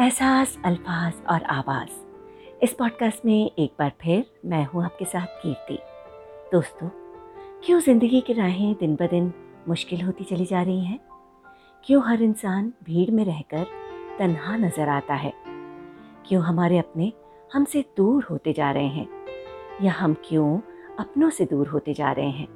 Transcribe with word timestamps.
एहसास, 0.00 0.58
अल्फाज 0.64 1.12
और 1.30 1.42
आवाज़। 1.42 1.88
इस 2.62 2.72
पॉडकास्ट 2.72 3.26
में 3.26 3.50
एक 3.58 3.72
बार 3.78 3.92
फिर 4.00 4.26
मैं 4.44 4.64
हूँ 4.64 4.84
आपके 4.84 5.04
साथ 5.04 5.26
कीर्ति। 5.26 5.78
दोस्तों, 6.52 6.88
क्यों 7.64 7.80
ज़िंदगी 7.80 8.20
की 8.20 8.32
राहें 8.32 8.74
दिन 8.74 8.96
ब 8.96 9.02
दिन 9.02 9.32
मुश्किल 9.68 10.02
होती 10.02 10.24
चली 10.24 10.44
जा 10.44 10.62
रही 10.62 10.84
हैं? 10.84 11.00
क्यों 11.84 12.08
हर 12.08 12.22
इंसान 12.22 12.72
भीड़ 12.84 13.10
में 13.10 13.24
रहकर 13.24 13.66
तन्हा 14.18 14.56
नज़र 14.56 14.88
आता 14.88 15.14
है? 15.14 15.32
क्यों 16.26 16.42
हमारे 16.42 16.78
अपने 16.78 17.12
हमसे 17.52 17.84
दूर 17.96 18.24
होते 18.24 18.52
जा 18.52 18.70
रहे 18.70 18.88
हैं? 18.88 19.08
या 19.82 19.92
हम 19.92 20.14
क्यों 20.14 20.60
अपनों 20.98 21.30
से 21.30 21.44
दूर 21.44 21.68
होते 21.68 21.94
जा 21.94 22.12
रहे 22.12 22.30
हैं? 22.30 22.48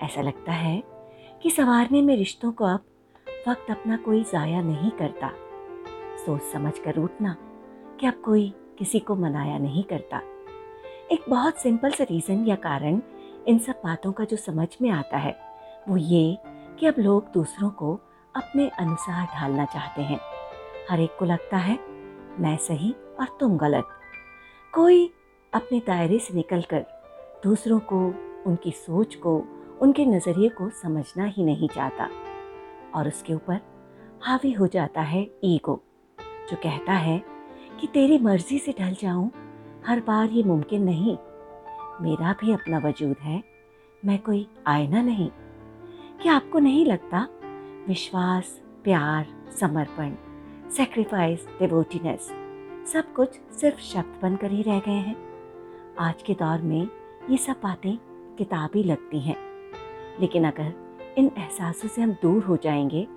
ऐसा 0.00 0.22
लगता 0.22 0.52
है 0.52 0.82
कि 1.42 1.50
संवारने 1.50 2.02
में 2.02 2.16
रिश्तों 2.16 2.52
को 2.52 2.64
अब 2.64 2.84
वक्त 3.48 3.70
अपना 3.70 3.96
कोई 3.96 4.24
ज़ाया 4.24 4.62
नहीं 4.62 4.90
करता। 4.90 5.32
सोच 6.26 6.42
समझ 6.42 6.78
कर 6.78 6.98
उठना 6.98 7.36
कि 8.00 8.06
अब 8.06 8.14
कोई 8.14 8.54
किसी 8.78 8.98
को 8.98 9.14
मनाया 9.14 9.58
नहीं 9.58 9.84
करता। 9.84 10.20
एक 11.12 11.24
बहुत 11.28 11.58
सिंपल 11.58 11.90
सा 11.90 12.04
रीज़न 12.04 12.46
या 12.46 12.54
कारण 12.56 13.00
इन 13.46 13.58
सब 13.58 13.80
बातों 13.84 14.12
का 14.12 14.24
जो 14.24 14.36
समझ 14.36 14.68
में 14.82 14.90
आता 14.90 15.16
है, 15.16 15.36
वो 15.88 15.96
ये 15.96 16.38
कि 16.78 16.86
अब 16.86 16.94
लोग 16.98 17.32
दूसरों 17.34 17.70
को 17.70 17.94
अपने 18.36 18.68
अनुसार 18.68 19.26
ढालना 19.26 19.64
चाहते 19.64 20.02
हैं। 20.02 20.20
हर 20.90 21.00
एक 21.00 21.16
को 21.18 21.24
लगता 21.24 21.56
है, 21.56 21.78
मैं 22.40 22.56
सही 22.56 22.94
और 23.20 23.36
तुम 23.40 23.56
गलत। 23.56 23.88
कोई 24.74 25.12
अपने 25.52 25.82
दायरे 25.86 26.18
से 26.18 26.34
निकलकर 26.34 26.84
दूसरों 27.44 27.78
को, 27.80 28.06
उनकी 28.46 28.70
सोच 28.70 29.14
को, 29.14 29.44
उनके 29.80 30.06
नज़रिए 30.06 30.48
को 30.48 30.70
समझना 30.70 31.24
ही 31.24 31.44
नहीं 31.44 31.68
चाहता 31.68 32.08
और 32.94 33.08
उसके 33.08 33.34
ऊपर 33.34 33.60
हावी 34.22 34.52
हो 34.52 34.66
जाता 34.66 35.00
है 35.00 35.30
ईगो। 35.44 35.82
जो 36.52 36.58
कहता 36.58 36.92
है 36.92 37.22
कि 37.80 37.86
तेरी 37.86 38.18
मर्ज़ी 38.18 38.58
से 38.58 38.74
ढल 38.80 38.96
जाऊँ, 39.00 39.30
हर 39.86 40.00
बार 40.00 40.30
ये 40.30 40.42
मुमकिन 40.42 40.82
नहीं। 40.82 41.18
मेरा 42.00 42.32
भी 42.32 42.52
अपना 42.52 42.78
वजूद 42.78 43.16
है, 43.20 43.44
मैं 44.04 44.18
कोई 44.18 44.46
आईना 44.66 45.02
नहीं। 45.02 45.30
क्या 46.22 46.34
आपको 46.34 46.58
नहीं 46.58 46.86
लगता? 46.86 47.28
विश्वास, 47.88 48.62
प्यार, 48.84 49.26
समर्पण 49.60 50.14
सेक्रीफाइस 50.70 51.46
डिवोटीनेस 51.58 52.20
सब 52.92 53.12
कुछ 53.12 53.34
सिर्फ़ 53.34 53.80
शब्द 53.80 54.18
बनकर 54.22 54.50
ही 54.50 54.62
रह 54.62 54.78
गए 54.78 54.92
हैं। 54.92 55.16
आज 56.00 56.22
के 56.22 56.34
दौर 56.34 56.60
में 56.60 56.88
ये 57.30 57.36
सब 57.36 57.56
बातें 57.62 57.98
किताबी 58.38 58.82
लगती 58.82 59.20
हैं। 59.20 59.36
लेकिन 60.20 60.44
अगर 60.44 60.74
इन 61.18 61.30
एहसासों 61.38 61.88
से 61.88 62.02
हम 62.02 62.12
दूर 62.12 62.44
हो 62.44 62.56
जाएँगे 62.56 63.08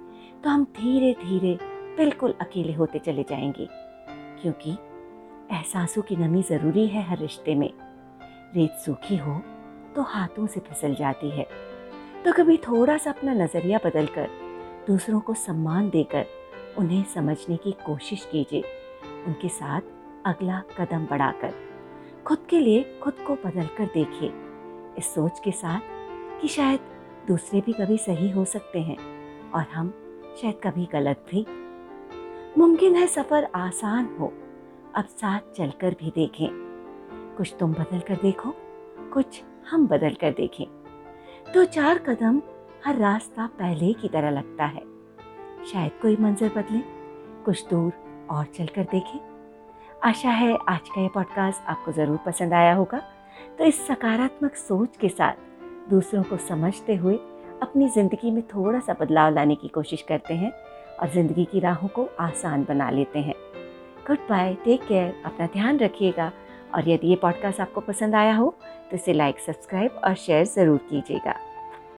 तो 0.43 0.49
हम 0.49 0.63
धीरे 0.63 1.13
धीरे 1.13 1.74
बिल्कुल 1.97 2.33
अकेले 2.41 2.73
होते 2.73 2.99
चले 2.99 3.23
जाएँगे। 3.23 3.67
क्योंकि 4.41 4.71
एहसासों 5.51 6.01
की 6.01 6.15
नमी 6.15 6.41
ज़रूरी 6.43 6.87
है 6.87 7.03
हर 7.03 7.17
रिश्ते 7.17 7.55
में। 7.55 7.69
रेत 8.55 8.71
सूखी 8.71 9.17
हो 9.17 9.41
तो 9.95 10.01
हाथों 10.01 10.47
से 10.47 10.59
फिसल 10.59 10.95
जाती 10.95 11.29
है। 11.29 11.47
तो 12.25 12.33
कभी 12.33 12.57
थोड़ा 12.57 12.97
सा 12.97 13.11
अपना 13.11 13.33
नज़रिया 13.33 13.79
बदल 13.85 14.05
कर 14.05 14.29
दूसरों 14.87 15.19
को 15.19 15.33
सम्मान 15.33 15.89
देकर 15.89 16.25
उन्हें 16.77 17.03
समझने 17.03 17.57
की 17.57 17.71
कोशिश 17.71 18.27
कीजिए। 18.31 18.63
उनके 19.27 19.49
साथ 19.49 19.81
अगला 20.25 20.61
कदम 20.79 21.05
बढ़ाकर, 21.05 21.53
खुद 22.27 22.37
के 22.49 22.59
लिए 22.59 22.99
खुद 23.03 23.13
को 23.27 23.35
बदल 23.35 23.65
कर 23.77 23.85
देखिए। 23.85 24.31
इस 24.97 25.13
सोच 25.15 25.39
के 25.39 25.51
साथ 25.51 25.79
कि 26.41 26.47
शायद 26.47 26.79
दूसरे 27.27 27.61
भी 27.61 27.73
कभी 27.73 27.97
सही 27.97 28.29
हो 28.29 28.45
सकते 28.45 28.79
हैं 28.79 28.97
और 29.51 29.63
हम 29.63 29.93
शायद 30.41 30.59
कभी 30.63 30.87
गलत 30.93 31.25
भी 31.31 31.45
मुमकिन 32.57 32.95
है 32.95 33.07
सफ़र 33.07 33.47
आसान 33.55 34.05
हो। 34.19 34.31
अब 34.95 35.05
साथ 35.05 35.39
चलकर 35.57 35.93
भी 35.93 36.09
देखें। 36.09 36.47
कुछ 37.37 37.55
तुम 37.59 37.73
बदल 37.73 37.99
कर 37.99 38.15
देखो, 38.15 38.53
कुछ 39.13 39.41
हम 39.69 39.87
बदल 39.87 40.13
कर 40.13 40.31
देखें। 40.31 40.65
दो 41.53 41.63
चार 41.65 41.97
कदम 41.97 42.41
हर 42.85 42.95
रास्ता 42.95 43.47
पहले 43.47 43.93
की 43.93 44.07
तरह 44.07 44.29
लगता 44.29 44.65
है। 44.65 44.81
शायद 45.65 45.91
कोई 46.01 46.17
मंजर 46.17 46.51
बदले, 46.57 46.79
कुछ 47.45 47.67
दूर 47.69 47.91
और 48.29 48.45
चल 48.45 48.65
कर 48.65 48.83
देखें। 48.83 49.19
आशा 50.03 50.29
है 50.29 50.57
आज 50.69 50.89
का 50.89 51.01
ये 51.01 51.07
पॉडकास्ट 51.07 51.69
आपको 51.69 51.91
ज़रूर 51.91 52.19
पसंद 52.25 52.53
आया 52.53 52.73
होगा। 52.75 53.01
तो 53.57 53.63
इस 53.63 53.87
सकारात्मक 53.87 54.55
सोच 54.55 54.97
के 54.97 55.09
साथ 55.09 55.89
दूसरों 55.89 56.23
को 56.23 56.37
समझते 56.37 56.95
हुए 56.95 57.15
अपनी 57.61 57.89
ज़िंदगी 57.89 58.31
में 58.31 58.41
थोड़ा 58.47 58.79
सा 58.79 58.93
बदलाव 58.93 59.33
लाने 59.33 59.55
की 59.55 59.67
कोशिश 59.67 60.01
करते 60.01 60.33
हैं। 60.33 60.51
और 61.01 61.09
ज़िंदगी 61.09 61.45
की 61.45 61.59
राहों 61.59 61.87
को 61.87 62.07
आसान 62.19 62.63
बना 62.63 62.89
लेते 62.89 63.19
हैं। 63.19 63.35
गुड 64.07 64.27
बाय 64.29 64.53
टेक 64.65 64.87
केयर 64.87 65.13
अपना 65.25 65.47
ध्यान 65.53 65.79
रखिएगा। 65.79 66.31
और 66.75 66.89
यदि 66.89 67.07
ये 67.07 67.15
पॉडकास्ट 67.15 67.61
आपको 67.61 67.81
पसंद 67.81 68.15
आया 68.15 68.35
हो 68.35 68.53
तो 68.91 68.95
इसे 68.95 69.13
लाइक 69.13 69.39
सब्सक्राइब 69.39 69.99
और 70.05 70.15
शेयर 70.15 70.45
ज़रूर 70.45 70.77
कीजिएगा। 70.89 71.35